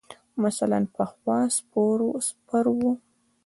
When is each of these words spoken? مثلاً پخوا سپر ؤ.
مثلاً 0.43 0.79
پخوا 0.95 1.39
سپر 1.57 1.97
ؤ. 2.89 2.91